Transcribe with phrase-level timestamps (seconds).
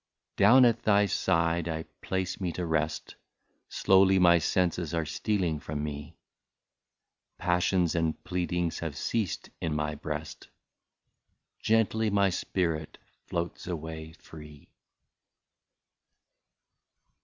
[0.35, 3.17] Down at thy side I place me to rest;
[3.69, 6.17] Slowly my senses are stealing from me;
[7.37, 10.47] Passions and pleadings have ceased in my breast;
[11.59, 14.69] Gently my spirit floats away free.